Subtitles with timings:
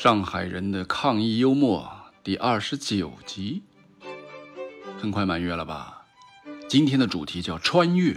[0.00, 1.90] 上海人的抗疫幽默
[2.22, 3.64] 第二十九集，
[4.96, 6.04] 很快满月了吧？
[6.68, 8.16] 今天的主题叫穿越。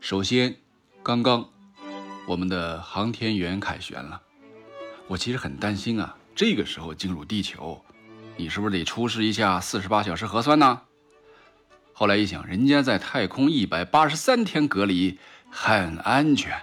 [0.00, 0.56] 首先，
[1.02, 1.50] 刚刚
[2.26, 4.22] 我们的航天员凯旋了，
[5.06, 7.84] 我其实很担心啊，这个时候进入地球，
[8.38, 10.80] 你是不是得出示一下四十八小时核酸呢？
[11.92, 15.18] 后来一想，人家在太空一百八十三天隔离，
[15.50, 16.58] 很安全。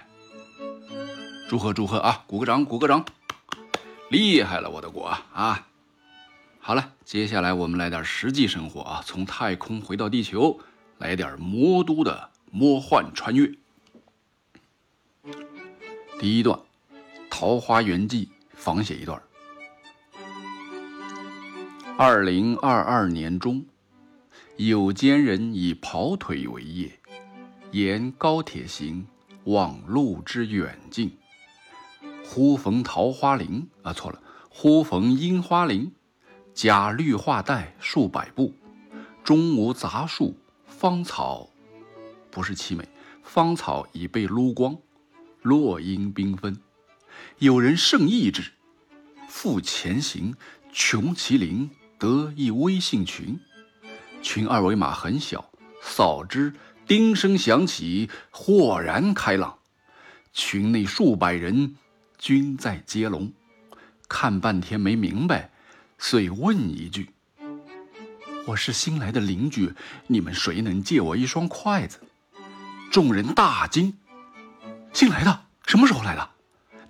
[1.48, 2.24] 祝贺祝贺啊！
[2.26, 3.04] 鼓个掌，鼓个掌。
[4.10, 5.68] 厉害了，我的国啊！
[6.58, 10.58] 好了，接下来我们来点实际生活啊，从太空回到地球，
[10.98, 13.48] 来点魔都的魔幻穿越。
[16.18, 16.58] 第一段，
[17.30, 19.22] 《桃花源记》仿写一段。
[21.96, 23.64] 二零二二年中，
[24.56, 26.98] 有间人以跑腿为业，
[27.70, 29.06] 沿高铁行，
[29.44, 31.16] 望路之远近。
[32.32, 35.90] 忽逢桃花林啊，错了，忽逢樱花林，
[36.54, 38.54] 假绿化带数百步，
[39.24, 41.50] 中无杂树，芳草
[42.30, 42.88] 不是凄美，
[43.24, 44.78] 芳草已被撸光，
[45.42, 46.56] 落英缤纷。
[47.40, 48.52] 有人胜意志，
[49.28, 50.36] 复前行，
[50.72, 53.40] 穷其林得一微信群，
[54.22, 55.50] 群二维码很小，
[55.82, 56.54] 扫之，
[56.86, 59.58] 叮声响起，豁然开朗，
[60.32, 61.74] 群内数百人。
[62.20, 63.32] 君在接龙，
[64.06, 65.48] 看半天没明白，
[65.96, 67.14] 遂问一句
[68.46, 69.72] ：“我是新来的邻居，
[70.06, 71.98] 你们谁能借我一双筷子？”
[72.92, 73.96] 众人大惊
[74.92, 75.44] ：“新来的？
[75.64, 76.28] 什么时候来的？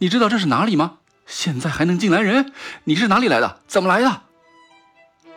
[0.00, 0.98] 你知道这是哪里吗？
[1.26, 2.52] 现在还能进来人？
[2.82, 3.60] 你是哪里来的？
[3.68, 4.22] 怎么来的？”“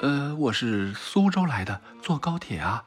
[0.01, 2.83] 呃，我是苏州来的，坐高铁啊，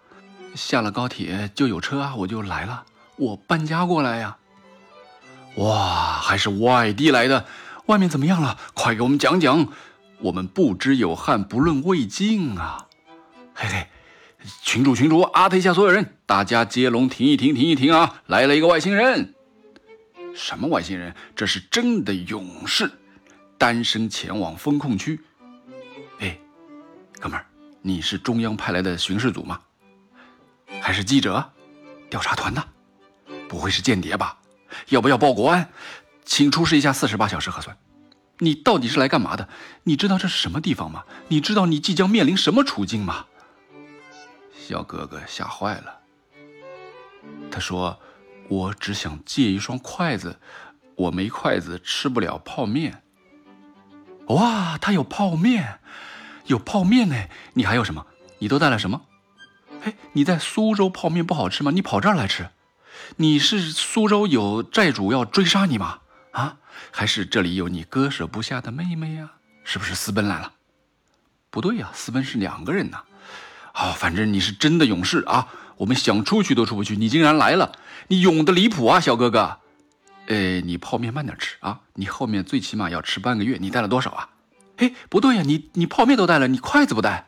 [0.57, 2.85] 下了高铁就有车啊，我就来了。
[3.15, 4.39] 我搬家过来呀。”
[5.57, 7.47] 哇，还是外地来的，
[7.87, 8.59] 外面怎么样了？
[8.75, 9.69] 快给我们讲讲。
[10.19, 12.87] 我们不知有汉，不论魏晋啊！
[13.55, 13.87] 嘿嘿，
[14.63, 18.23] 群主群主，阿特一下所有人，大家接龙，停一停，停一停啊！
[18.27, 19.35] 来了一个外星人，
[20.35, 21.15] 什么外星人？
[21.35, 22.91] 这是真的勇士，
[23.59, 25.21] 单身前往风控区。
[26.21, 26.39] 哎，
[27.21, 27.45] 哥们儿，
[27.83, 29.61] 你是中央派来的巡视组吗？
[30.81, 31.53] 还是记者？
[32.09, 32.65] 调查团的？
[33.49, 34.39] 不会是间谍吧？
[34.89, 35.71] 要不要报国安？
[36.25, 37.77] 请出示一下四十八小时核酸。
[38.39, 39.49] 你到底是来干嘛的？
[39.85, 41.05] 你知道这是什么地方吗？
[41.29, 43.27] 你知道你即将面临什么处境吗？
[44.53, 46.01] 小哥哥吓坏了。
[47.51, 47.99] 他说
[48.51, 50.39] ：“我只想借一双筷子，
[50.97, 53.03] 我没筷子吃不了泡面。”
[54.29, 55.79] 哇，他有泡面，
[56.47, 57.17] 有泡面呢。
[57.55, 58.05] 你还有什么？
[58.41, 59.03] 你都带了什么？
[59.85, 61.71] 哎，你在苏州泡面不好吃吗？
[61.71, 62.51] 你跑这儿来吃。
[63.17, 66.01] 你是苏州有债主要追杀你吗？
[66.33, 66.59] 啊，
[66.91, 69.31] 还是这里有你割舍不下的妹妹呀？
[69.65, 70.53] 是不是私奔来了？
[71.51, 73.03] 不对呀，私奔是两个人呐。
[73.73, 75.49] 好，反正你是真的勇士啊！
[75.77, 77.73] 我们想出去都出不去，你竟然来了，
[78.09, 79.59] 你勇的离谱啊，小哥哥！
[80.29, 83.59] 哎，你泡面慢点吃啊，你后面最起码要吃半个月。
[83.61, 84.29] 你带了多少啊？
[84.79, 87.27] 哎，不对呀，你你泡面都带了，你筷子不带？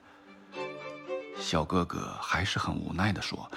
[1.39, 3.51] 小哥哥还是很无奈的说。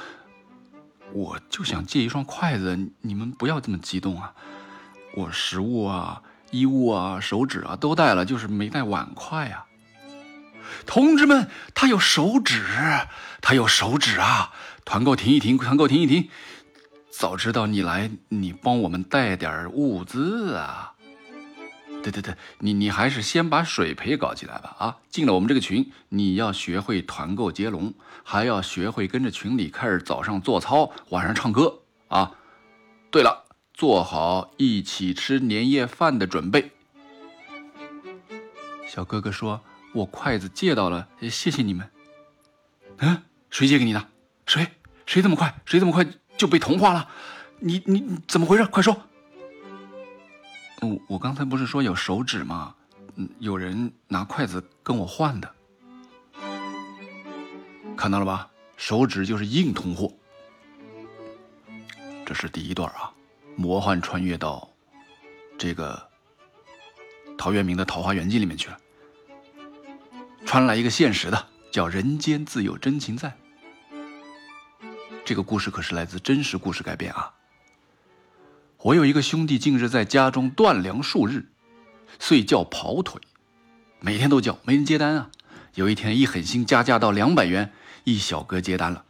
[1.14, 4.34] 我就想借一双筷子，你们不要这么激动啊！
[5.16, 9.66] 我食物啊、衣物啊、手指啊都带了，就是没带碗筷啊。
[10.86, 12.64] 同志们，他有手指，
[13.42, 14.54] 他有手指啊！
[14.86, 16.30] 团购停一停，团购停一停。
[17.12, 20.91] 早知道你来，你帮我们带点物资啊！
[22.02, 24.98] 对对对，你你还是先把水培搞起来吧啊！
[25.10, 32.32] 进了我们这个群，你要学会团购接龙，还要学会跟着群里开始早上做操，晚上唱歌啊！
[33.12, 36.72] 对了，做好一起吃年夜饭的准备。
[38.88, 39.62] 小哥哥说
[39.94, 41.90] ：“我筷子借到了，谢谢你们。”
[42.98, 44.08] 嗯，谁借给你的？
[44.48, 44.68] 谁？
[45.06, 45.62] 谁这么快？
[45.66, 47.08] 谁这么快就被同化了？
[47.60, 48.66] 你你怎么回事？
[48.66, 49.04] 快说！
[50.82, 52.74] 我我刚才不是说有手指吗？
[53.16, 55.56] 嗯，有人拿筷子跟我换的，
[57.96, 58.50] 看到了吧？
[58.78, 60.12] 手指就是硬通货。
[62.26, 63.14] 这是第一段啊，
[63.56, 64.68] 魔幻穿越到
[65.56, 66.10] 这个
[67.38, 68.78] 陶渊明的《桃花源记》里面去了，
[70.48, 73.32] 穿来一个现实的，叫“人间自有真情在”。
[75.24, 77.32] 这个故事可是来自真实故事改编啊。
[78.84, 81.46] 我有一个兄弟，近日在家中断粮数日，
[82.18, 83.22] 遂叫跑腿，
[84.00, 85.30] 每天都叫，没人接单啊。
[85.76, 87.72] 有一天一狠心加价到两百元，
[88.06, 89.06] 一小哥接单了，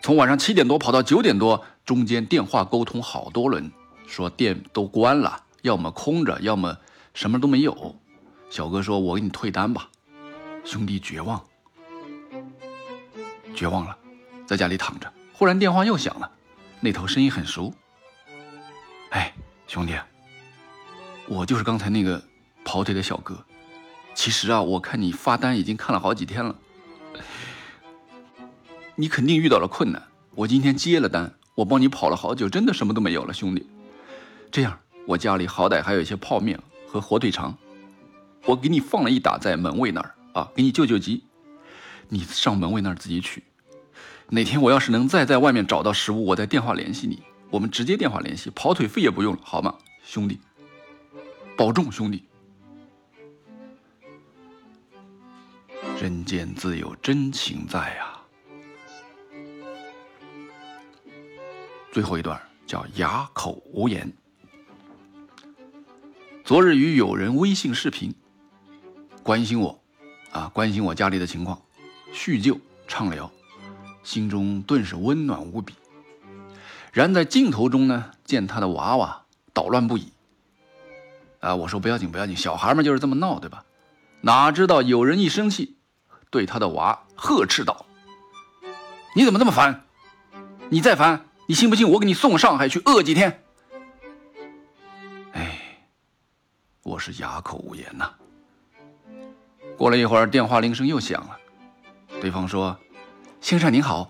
[0.00, 3.70] 从晚上七点多跑到九点多，中间电话沟通好多轮，
[4.06, 6.78] 说店都关了，要么空着，要么
[7.12, 7.94] 什么都没有。
[8.48, 9.90] 小哥说：“我给你退单吧。”
[10.64, 11.44] 兄弟绝望，
[13.54, 13.94] 绝望了，
[14.46, 15.12] 在家里躺着。
[15.34, 16.30] 忽然电话又响了，
[16.80, 17.74] 那头声音很熟。
[19.70, 19.94] 兄弟，
[21.28, 22.20] 我就是刚才那个
[22.64, 23.38] 跑腿的小哥。
[24.16, 26.56] 其实啊，我看你发单已经看了好几天了，
[28.96, 30.02] 你肯定遇到了困难。
[30.34, 33.64] 我今天接了单，我帮你跑了好久，真的什么都没有了，兄弟。
[34.50, 34.76] 这样，
[35.06, 36.58] 我家里好歹还有一些泡面
[36.88, 37.56] 和火腿肠，
[38.46, 41.22] 我给你放了一打在门卫那儿啊，给你救救急。
[42.08, 43.44] 你上门卫那儿自己取。
[44.30, 50.38] 哪天我要是能再在外面找到食物，我再电话联系你，我们直接电话联系，跑腿费也不用了，好吗，兄弟？
[51.56, 52.24] 保重，兄弟。
[56.00, 58.16] 人间自有真情在呀。
[61.92, 64.10] 最后一段叫哑口无言。
[66.44, 68.14] 昨日与友人微信视频，
[69.22, 69.82] 关心我，
[70.30, 71.60] 啊，关心我家里的情况，
[72.12, 72.56] 叙旧
[72.86, 73.30] 畅聊，
[74.04, 75.74] 心中顿时温暖无比。
[76.92, 79.22] 然在镜头中呢，见他的娃娃
[79.52, 80.12] 捣乱不已。
[81.40, 83.64] 啊，我说不要紧不要紧，小孩们就是这么闹，对吧？
[84.20, 85.76] 哪知道有人一生气。
[86.30, 87.86] 对他的娃呵斥道
[89.16, 89.82] ：“你怎么这么烦？
[90.68, 93.42] 你再烦，你信不信我给你送上海去饿几天？”
[95.34, 95.58] 哎，
[96.84, 98.12] 我是哑口无言呐。
[99.76, 101.36] 过了一会儿，电话铃声又响了，
[102.20, 102.78] 对方说
[103.40, 104.08] ：“先生您好，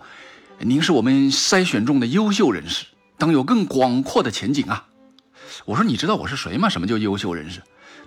[0.63, 2.85] 您是我们筛选中的优秀人士，
[3.17, 4.87] 当有更广阔的前景啊。”
[5.65, 6.69] 我说：“你知道我是谁吗？
[6.69, 7.61] 什么叫优秀人士？”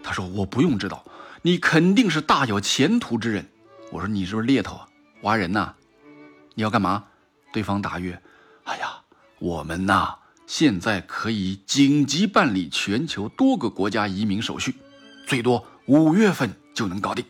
[0.05, 1.05] 他说：“我不用知道，
[1.43, 3.47] 你肯定是大有前途之人。”
[3.91, 4.89] 我说你是不是猎头啊？
[5.23, 5.75] 挖人呐？
[6.55, 7.05] 你要干嘛？
[7.53, 8.21] 对方答曰
[8.65, 9.01] ：“哎呀，
[9.39, 10.15] 我们呐，
[10.47, 14.75] 现在可以紧急办理全球多个国家移民手续，
[15.27, 17.25] 最多五月份就能搞定。”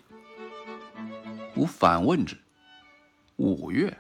[1.55, 2.37] 我反问之
[3.37, 3.99] ：“五月？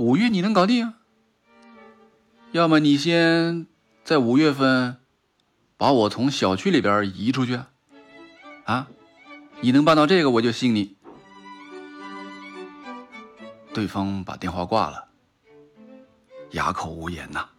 [0.00, 0.94] 五月你能搞定？
[2.52, 3.66] 要么你先
[4.02, 4.96] 在五月份
[5.76, 7.60] 把我从小区里边移出去
[8.64, 8.88] 啊？
[9.60, 10.96] 你能办到这个，我就信你。”
[13.74, 15.08] 对方把电话挂了，
[16.52, 17.50] 哑口无言呐。